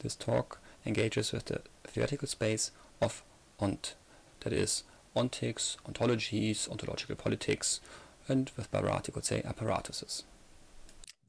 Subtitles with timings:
[0.00, 3.22] this talk engages with the theoretical space of
[3.60, 3.94] ont,
[4.40, 4.84] that is,
[5.14, 7.80] ontics, ontologies, ontological politics,
[8.28, 10.24] and with Barad, you could say apparatuses.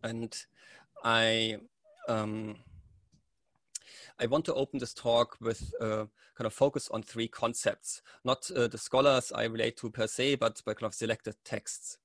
[0.04, 0.36] And
[1.04, 1.58] I
[2.08, 2.58] um,
[4.20, 6.06] I want to open this talk with uh,
[6.36, 10.36] kind of focus on three concepts, not uh, the scholars I relate to per se,
[10.36, 11.98] but by kind of selected texts.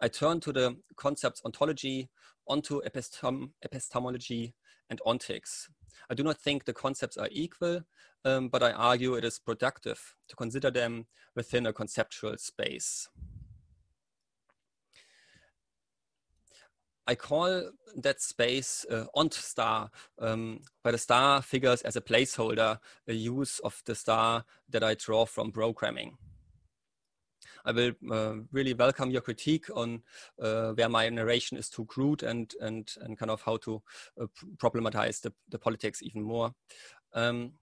[0.00, 2.08] I turn to the concepts ontology,
[2.46, 4.54] onto epistem epistemology,
[4.90, 5.68] and ontics.
[6.10, 7.82] I do not think the concepts are equal,
[8.24, 13.08] um, but I argue it is productive to consider them within a conceptual space.
[17.06, 22.78] I call that space uh, ont star, um, where the star figures as a placeholder,
[23.06, 26.18] a use of the star that I draw from programming.
[27.68, 30.00] I will uh, really welcome your critique on
[30.42, 33.82] uh, where my narration is too crude and and and kind of how to
[34.20, 36.54] uh, problematize the, the politics even more.
[37.12, 37.52] Um,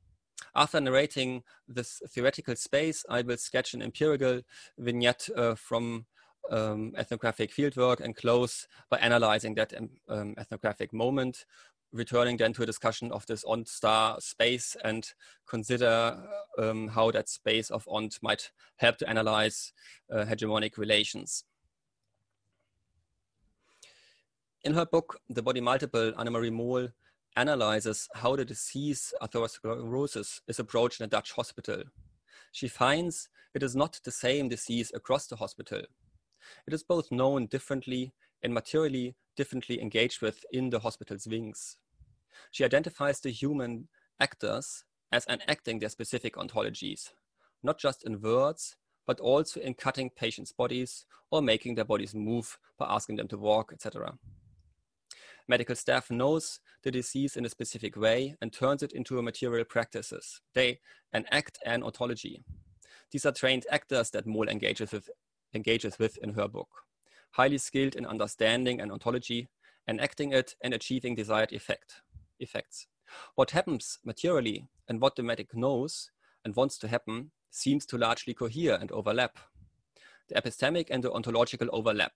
[0.55, 4.43] after narrating this theoretical space, I will sketch an empirical
[4.79, 6.07] vignette uh, from
[6.51, 9.73] um, ethnographic fieldwork and close by analyzing that
[10.09, 11.47] um, ethnographic moment,
[11.93, 15.13] returning then to a discussion of this ONT star space and
[15.47, 16.19] consider
[16.59, 19.73] um, how that space of ONT might help to analyze
[20.13, 21.45] uh, hegemonic relations.
[24.65, 26.89] In her book, The Body Multiple, Annemarie Mol
[27.37, 31.85] analyzes how the disease atherosclerosis is approached in a Dutch hospital.
[32.51, 35.83] She finds it is not the same disease across the hospital.
[36.67, 41.77] It is both known differently and materially differently engaged with in the hospital's wings.
[42.51, 43.89] She identifies the human
[44.21, 47.11] actors as enacting their specific ontologies,
[47.63, 48.77] not just in words,
[49.07, 53.39] but also in cutting patients' bodies or making their bodies move by asking them to
[53.39, 54.19] walk, etc.
[55.49, 60.41] Medical staff knows the disease in a specific way and turns it into material practices.
[60.55, 60.81] They
[61.13, 62.43] enact an ontology.
[63.13, 65.09] These are trained actors that Mol engages with
[65.55, 66.86] engages with in her book.
[67.37, 69.51] Highly skilled in understanding an ontology,
[69.87, 71.97] enacting it, and achieving desired effect,
[72.41, 72.87] effects.
[73.35, 76.11] What happens materially and what the medic knows
[76.47, 79.39] and wants to happen seems to largely cohere and overlap.
[80.31, 82.13] The epistemic and the ontological overlap.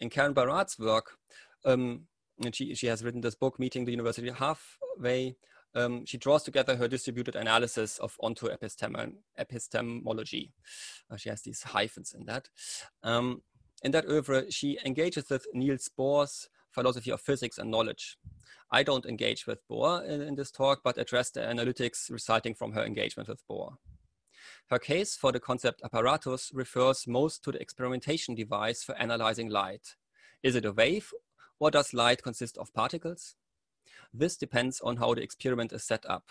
[0.00, 1.18] In Karen Barad's work,
[1.66, 2.06] um,
[2.52, 5.36] she, she has written this book, Meeting the Universe Halfway,
[5.74, 10.52] um, she draws together her distributed analysis of onto epistem epistemology.
[11.10, 12.48] Uh, she has these hyphens in that.
[13.02, 13.42] Um,
[13.82, 18.16] in that oeuvre, she engages with Niels Bohr's philosophy of physics and knowledge.
[18.70, 22.72] I don't engage with Bohr in, in this talk, but address the analytics resulting from
[22.72, 23.76] her engagement with Bohr.
[24.68, 29.96] Her case for the concept apparatus refers most to the experimentation device for analyzing light.
[30.42, 31.12] Is it a wave
[31.58, 33.34] or does light consist of particles?
[34.12, 36.30] This depends on how the experiment is set up.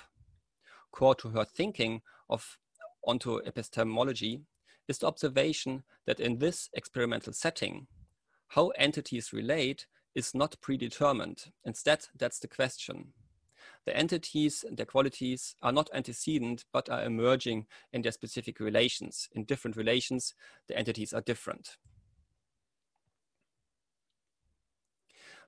[0.92, 2.58] Core to her thinking of
[3.06, 4.42] onto epistemology
[4.88, 7.88] is the observation that in this experimental setting,
[8.50, 9.86] how entities relate
[10.16, 11.52] is not predetermined.
[11.64, 13.14] Instead, that's the question.
[13.86, 19.30] The entities and their qualities are not antecedent, but are emerging in their specific relations.
[19.34, 20.34] In different relations,
[20.68, 21.78] the entities are different.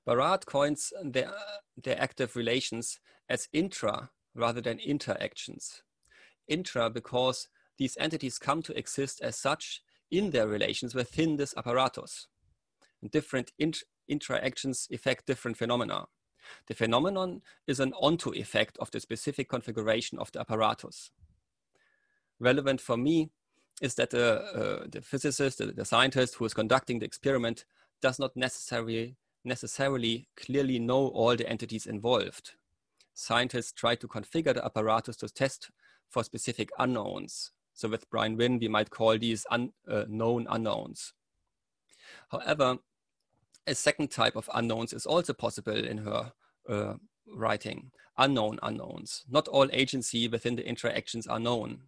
[0.07, 1.31] Barad coins their,
[1.81, 5.83] their active relations as intra rather than interactions.
[6.47, 7.47] Intra because
[7.77, 12.27] these entities come to exist as such in their relations within this apparatus.
[13.01, 16.05] And different int interactions affect different phenomena.
[16.67, 21.11] The phenomenon is an onto effect of the specific configuration of the apparatus.
[22.39, 23.29] Relevant for me
[23.81, 27.65] is that the, uh, the physicist, the, the scientist who is conducting the experiment
[28.01, 32.51] does not necessarily necessarily clearly know all the entities involved.
[33.13, 35.71] Scientists try to configure the apparatus to test
[36.09, 37.51] for specific unknowns.
[37.73, 41.13] So with Brian Wynne, we might call these un, uh, known unknowns.
[42.29, 42.77] However,
[43.67, 46.31] a second type of unknowns is also possible in her
[46.69, 46.93] uh,
[47.27, 49.23] writing, unknown unknowns.
[49.29, 51.83] Not all agency within the interactions are known.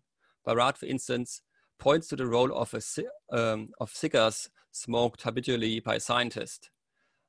[0.47, 1.41] Barad, for instance,
[1.79, 6.69] points to the role of, a, um, of cigars smoked habitually by scientists.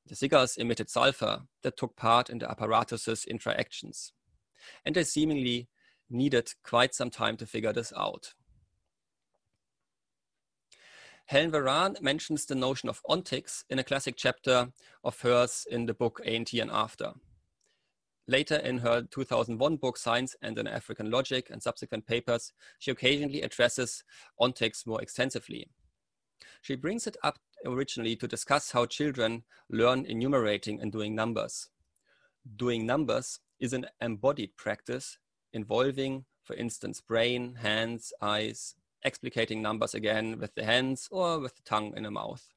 [0.07, 4.13] The cigars emitted sulfur that took part in the apparatus's interactions.
[4.85, 5.69] And they seemingly
[6.11, 8.35] needed quite some time to figure this out.
[11.27, 14.69] Helen Verran mentions the notion of ontics in a classic chapter
[15.03, 17.13] of hers in the book ANT and After.
[18.27, 23.41] Later in her 2001 book Science and an African Logic and subsequent papers, she occasionally
[23.41, 24.05] addresses
[24.39, 25.69] ontics more extensively.
[26.61, 31.69] She brings it up originally to discuss how children learn enumerating and doing numbers.
[32.57, 35.19] doing numbers is an embodied practice
[35.53, 38.75] involving, for instance, brain, hands, eyes,
[39.07, 42.49] explicating numbers again with the hands or with the tongue in the mouth.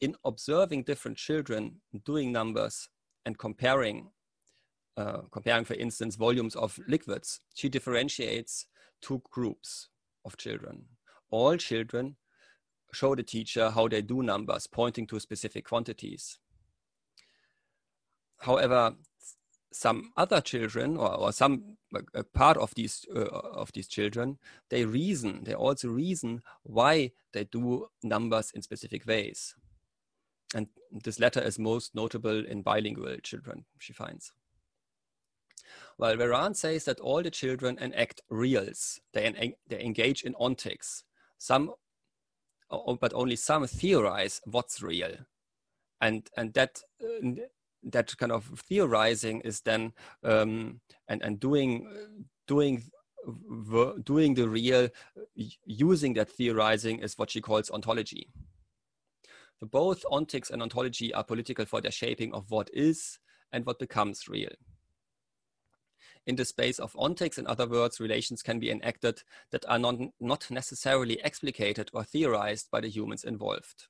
[0.00, 2.88] In observing different children doing numbers
[3.26, 4.10] and comparing,
[4.96, 8.66] uh, comparing, for instance, volumes of liquids, she differentiates
[9.00, 9.88] two groups
[10.24, 10.84] of children.
[11.30, 12.16] All children
[12.92, 16.38] show the teacher how they do numbers, pointing to specific quantities.
[18.40, 18.94] However,
[19.72, 21.76] some other children or, or some
[22.34, 24.38] part of these uh, of these children
[24.70, 29.54] they reason they also reason why they do numbers in specific ways.
[30.54, 34.32] And this latter is most notable in bilingual children she finds.
[35.98, 41.02] While Verran says that all the children enact reals they, they engage in ontics
[41.36, 41.72] some
[42.70, 45.12] but only some theorize what's real
[46.00, 47.30] and and that uh,
[47.82, 49.92] that kind of theorizing is then
[50.24, 51.88] um, and and doing
[52.46, 52.82] doing
[54.04, 54.88] doing the real
[55.64, 58.28] using that theorizing is what she calls ontology.
[59.60, 63.18] So both ontics and ontology are political for their shaping of what is
[63.52, 64.52] and what becomes real.
[66.28, 69.94] In the space of ontics, in other words, relations can be enacted that are not,
[70.20, 73.86] not necessarily explicated or theorized by the humans involved.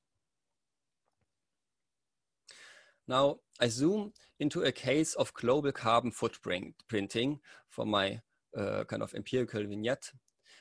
[3.08, 7.40] Now, I zoom into a case of global carbon footprint printing
[7.70, 8.20] for my
[8.56, 10.12] uh, kind of empirical vignette,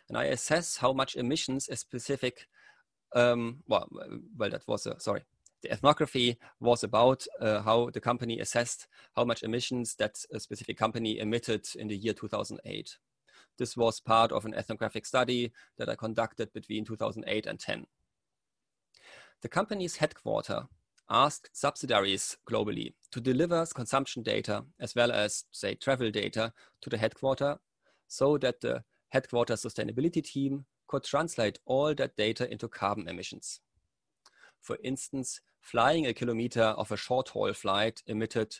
[0.09, 2.47] and I assess how much emissions a specific,
[3.13, 3.87] um, well,
[4.35, 5.21] well, that was a, sorry,
[5.61, 10.77] the ethnography was about uh, how the company assessed how much emissions that a specific
[10.77, 12.97] company emitted in the year 2008.
[13.57, 17.85] This was part of an ethnographic study that I conducted between 2008 and 10.
[19.41, 20.63] The company's headquarters
[21.09, 26.97] asked subsidiaries globally to deliver consumption data as well as, say, travel data to the
[26.97, 27.57] headquarter
[28.07, 33.61] so that the headquarter sustainability team could translate all that data into carbon emissions.
[34.67, 38.53] For instance, flying a kilometer of a short haul flight emitted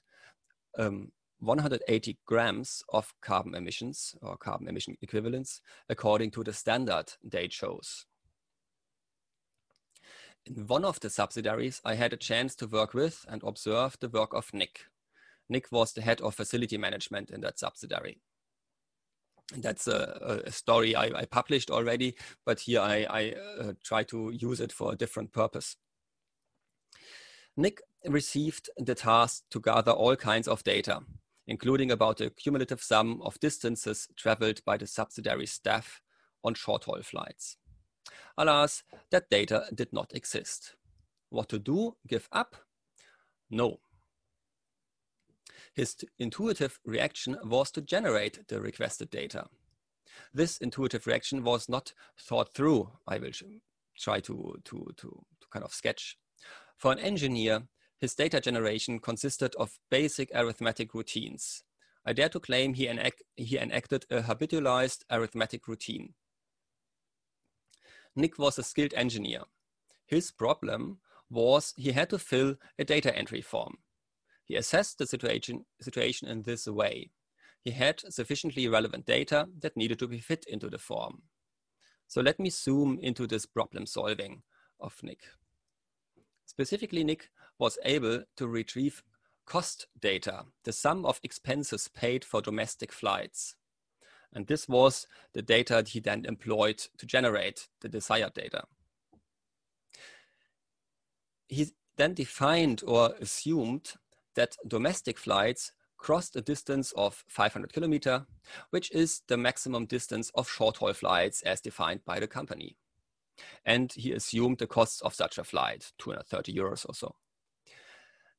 [0.78, 7.52] um, 180 grams of carbon emissions or carbon emission equivalents according to the standard date
[7.52, 8.06] shows
[10.56, 14.08] in one of the subsidiaries, I had a chance to work with and observe the
[14.08, 14.86] work of Nick.
[15.50, 18.22] Nick was the head of facility management in that subsidiary.
[19.54, 22.16] And that's a, a story I, I, published already,
[22.46, 25.78] but here I, I uh, try to use it for a different purpose.
[27.58, 31.00] Nick received the task to gather all kinds of data,
[31.48, 36.00] including about the cumulative sum of distances traveled by the subsidiary staff
[36.44, 37.58] on short haul flights.
[38.38, 40.76] Alas, that data did not exist.
[41.30, 41.96] What to do?
[42.08, 42.56] Give up?
[43.50, 43.80] No.
[45.74, 49.48] His intuitive reaction was to generate the requested data.
[50.34, 53.32] This intuitive reaction was not thought through, I will
[54.00, 56.18] try to, to, to, to kind of sketch.
[56.78, 57.64] For an engineer,
[58.00, 61.64] his data generation consisted of basic arithmetic routines.
[62.06, 66.14] I dare to claim he, enact, he enacted a habitualized arithmetic routine.
[68.16, 69.42] Nick was a skilled engineer.
[70.06, 73.78] His problem was he had to fill a data entry form.
[74.46, 77.12] He assessed the situation, situation in this way.
[77.64, 81.24] He had sufficiently relevant data that needed to be fit into the form.
[82.08, 84.44] So let me zoom into this problem solving
[84.80, 85.20] of Nick.
[86.48, 89.04] Specifically, Nick was able to retrieve
[89.46, 93.56] cost data, the sum of expenses paid for domestic flights.
[94.34, 98.64] And this was the data he then employed to generate the desired data.
[101.48, 103.94] He then defined or assumed
[104.36, 108.26] that domestic flights crossed a distance of 500 kilometer,
[108.70, 112.78] which is the maximum distance of short-haul flights as defined by the company.
[113.66, 117.16] And he assumed the costs of such a flight, 230 euros or so.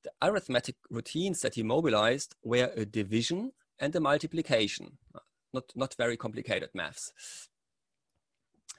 [0.05, 4.99] The arithmetic routines that he mobilized were a division and a multiplication
[5.53, 7.13] not, not very complicated maths.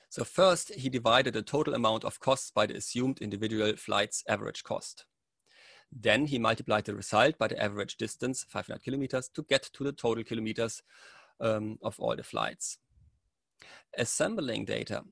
[0.10, 4.64] So first, he divided the total amount of costs by the assumed individual flight's average
[4.64, 5.06] cost.
[5.92, 9.92] Then he multiplied the result by the average distance, 500 kilometers, to get to the
[9.92, 10.82] total kilometers
[11.40, 12.78] um, of all the flights.
[13.98, 15.04] Assembling data,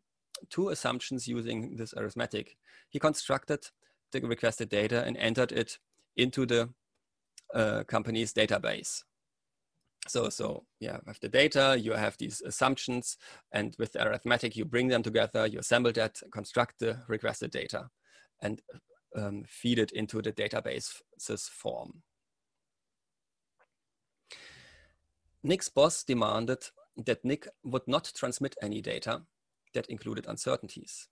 [0.50, 2.58] two assumptions using this arithmetic,
[2.90, 3.60] he constructed
[4.12, 5.80] the requested data and entered it
[6.16, 6.70] into the
[7.54, 9.04] uh, company's database.
[10.08, 13.18] So, so yeah, with the data, you have these assumptions,
[13.52, 17.90] and with the arithmetic, you bring them together, you assemble that, construct the requested data,
[18.42, 18.62] and
[19.16, 22.04] um, feed it into the database's form.
[25.44, 26.64] Nick's boss demanded
[27.06, 29.22] that Nick would not transmit any data
[29.74, 31.08] that included uncertainties.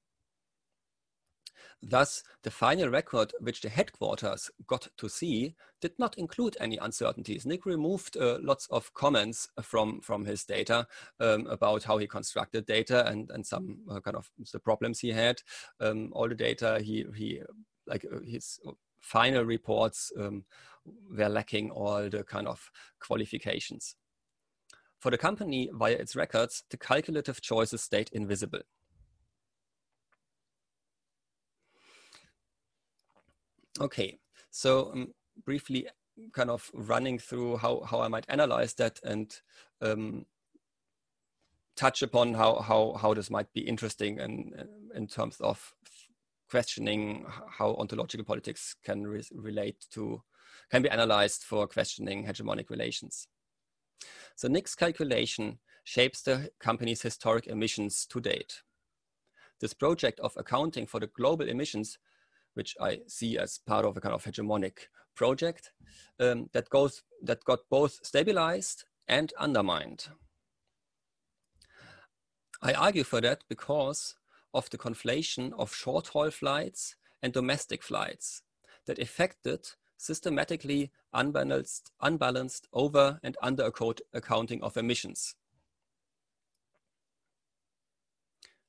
[1.81, 7.45] Thus, the final record which the headquarters got to see did not include any uncertainties.
[7.45, 10.87] Nick removed uh, lots of comments from, from his data
[11.19, 15.11] um, about how he constructed data and, and some uh, kind of the problems he
[15.11, 15.41] had.
[15.79, 17.41] Um, all the data he, he
[17.87, 18.59] like uh, his
[19.01, 20.43] final reports um,
[21.15, 23.95] were lacking all the kind of qualifications.
[25.05, 28.61] For the company, via its records, the calculative choices stayed invisible.
[33.79, 34.17] Okay,
[34.49, 35.13] so um,
[35.45, 35.87] briefly
[36.33, 39.31] kind of running through how, how I might analyze that and
[39.79, 40.25] um,
[41.75, 44.55] touch upon how, how, how this might be interesting and
[44.95, 45.75] in terms of
[46.49, 50.23] questioning how ontological politics can re relate to,
[50.71, 53.27] can be analyzed for questioning hegemonic relations.
[54.35, 58.61] So Nick's calculation shapes the company's historic emissions to date.
[59.61, 61.97] This project of accounting for the global emissions,
[62.53, 65.71] which I see as part of a kind of hegemonic project,
[66.19, 70.09] um, that goes that got both stabilized and undermined.
[72.61, 74.15] I argue for that because
[74.53, 78.41] of the conflation of short-haul flights and domestic flights
[78.85, 83.71] that affected systematically unbalanced, unbalanced over and under
[84.13, 85.35] accounting of emissions.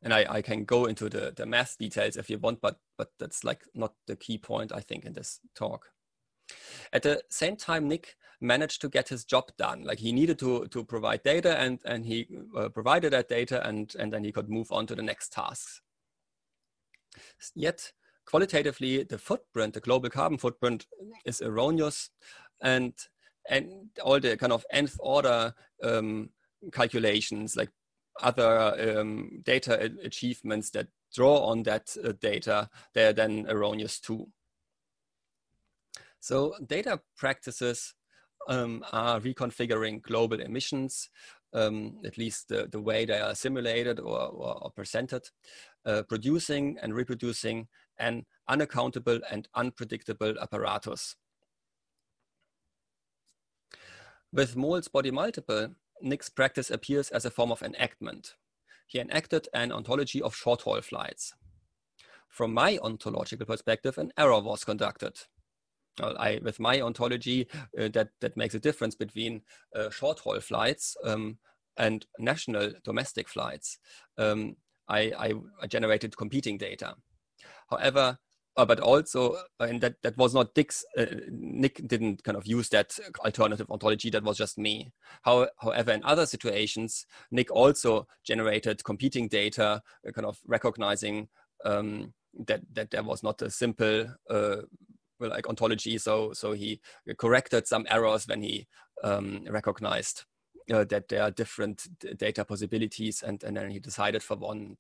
[0.03, 3.11] And I, I can go into the, the math details if you want, but, but
[3.19, 5.91] that's like not the key point, I think, in this talk.
[6.93, 9.83] At the same time, Nick managed to get his job done.
[9.83, 13.93] Like he needed to, to provide data and, and he uh, provided that data and,
[13.99, 15.81] and then he could move on to the next tasks.
[17.55, 17.93] Yet
[18.27, 20.87] qualitatively, the footprint, the global carbon footprint
[21.25, 22.11] is erroneous
[22.63, 22.93] and,
[23.49, 26.31] and all the kind of nth order um,
[26.73, 27.71] calculations, like
[28.23, 34.27] other um, data achievements that draw on that uh, data, they're then erroneous too.
[36.21, 37.95] So data practices
[38.49, 41.09] um, are reconfiguring global emissions,
[41.53, 45.23] um, at least the, the way they are simulated or, or, or presented,
[45.85, 47.69] uh, producing and reproducing
[47.99, 51.17] an unaccountable and unpredictable apparatus.
[54.33, 58.35] With Mol's body multiple, Nick's practice appears as a form of enactment.
[58.87, 61.35] He enacted an ontology of short-haul flights.
[62.29, 65.19] From my ontological perspective, an error was conducted.
[65.99, 67.49] Well, I, with my ontology,
[67.79, 69.43] uh, that, that makes a difference between
[69.75, 71.39] uh, short-haul flights um,
[71.79, 73.79] and national domestic flights.
[74.19, 74.57] Um,
[74.89, 76.97] I, I generated competing data.
[77.69, 78.19] However,
[78.57, 82.47] uh, but also, uh, and that, that was not Dick's, uh, Nick didn't kind of
[82.47, 84.93] use that alternative ontology, that was just me.
[85.23, 91.29] How, however, in other situations, Nick also generated competing data, uh, kind of recognizing
[91.65, 92.15] um,
[92.47, 94.57] that, that there was not a simple uh,
[95.21, 95.99] like ontology.
[95.99, 96.81] So, so he
[97.19, 98.67] corrected some errors when he
[99.05, 100.25] um, recognized
[100.73, 101.87] uh, that there are different
[102.19, 104.77] data possibilities and, and then he decided for one.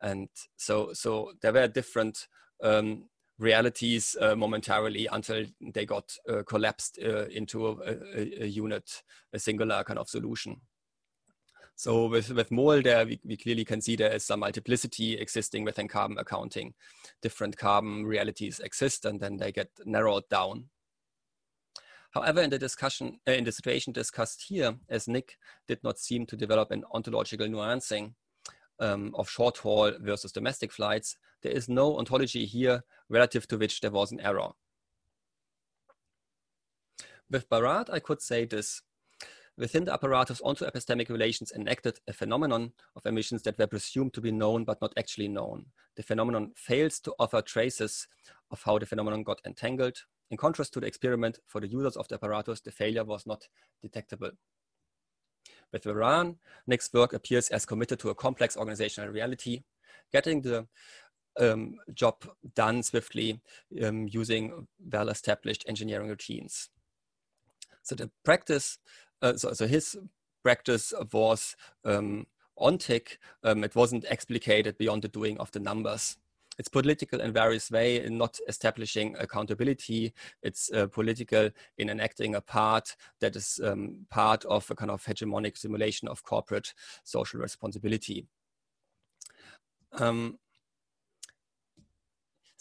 [0.00, 2.26] And so so there were different
[2.62, 3.04] um,
[3.38, 5.44] realities uh, momentarily until
[5.74, 10.60] they got uh, collapsed uh, into a, a, a, unit a singular kind of solution.
[11.76, 15.64] So with with Mol there we, we clearly can see there is some multiplicity existing
[15.64, 16.74] within carbon accounting.
[17.22, 20.68] Different carbon realities exist and then they get narrowed down
[22.10, 25.36] However, in the discussion, uh, in the situation discussed here, as Nick
[25.68, 28.14] did not seem to develop an ontological nuancing
[28.80, 33.80] um, of short haul versus domestic flights, there is no ontology here relative to which
[33.80, 34.48] there was an error.
[37.30, 38.82] With Barad, I could say this.
[39.56, 44.20] Within the apparatus, onto epistemic relations enacted a phenomenon of emissions that were presumed to
[44.20, 45.66] be known but not actually known.
[45.96, 48.08] The phenomenon fails to offer traces
[48.50, 49.98] of how the phenomenon got entangled,
[50.30, 53.48] in contrast to the experiment, for the users of the apparatus, the failure was not
[53.82, 54.30] detectable.
[55.72, 59.62] With Verran, Nick's work appears as committed to a complex organizational reality,
[60.12, 60.66] getting the
[61.38, 63.40] um, job done swiftly
[63.82, 66.70] um, using well-established engineering routines.
[67.82, 68.78] So the practice,
[69.22, 69.96] uh, so, so, his
[70.42, 73.18] practice was um, on tick.
[73.42, 76.16] Um, it wasn't explicated beyond the doing of the numbers
[76.58, 80.12] it's political in various ways in not establishing accountability.
[80.42, 85.04] It's uh, political in enacting a part that is um, part of a kind of
[85.04, 88.26] hegemonic simulation of corporate social responsibility.
[89.92, 90.38] Um,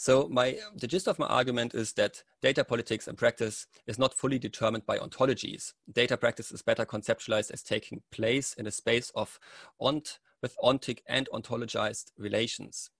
[0.01, 4.13] So my the gist of my argument is that data politics and practice is not
[4.13, 5.73] fully determined by ontologies.
[5.91, 9.37] Data practice is better conceptualized as taking place in a space of
[9.77, 12.91] ont with ontic and ontologized relations.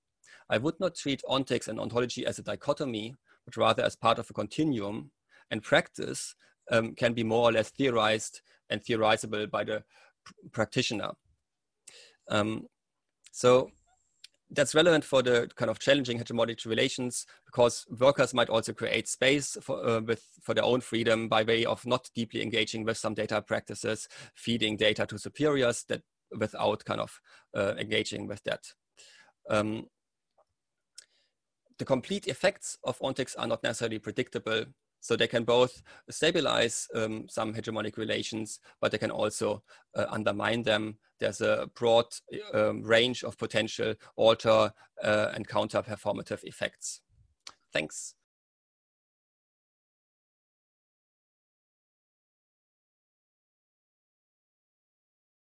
[0.50, 4.30] I would not treat ontics and ontology as a dichotomy, but rather as part of
[4.30, 5.12] a continuum,
[5.52, 6.36] and practice
[6.72, 9.84] um, can be more or less theorized and theorizable by the
[10.24, 11.12] pr practitioner.
[12.30, 12.68] Um,
[13.32, 13.72] so
[14.52, 19.58] that's relevant for the kind of challenging hegemonic relations because workers might also create space
[19.62, 23.14] for, uh, with, for their own freedom by way of not deeply engaging with some
[23.14, 26.02] data practices, feeding data to superiors that
[26.38, 27.20] without kind of
[27.56, 28.66] uh, engaging with that.
[29.50, 29.88] Um,
[31.80, 34.66] the complete effects of ontics are not necessarily predictable
[35.02, 39.64] so they can both stabilize um, some hegemonic relations, but they can also
[39.96, 40.98] uh, undermine them.
[41.20, 42.06] There's a broad
[42.54, 44.72] um, range of potential alter
[45.04, 47.02] uh, and counter performative effects.
[47.72, 48.16] Thanks.